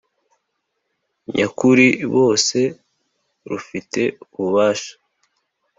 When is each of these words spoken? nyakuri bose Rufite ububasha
nyakuri 1.33 1.87
bose 2.15 2.59
Rufite 3.49 4.01
ububasha 4.35 4.93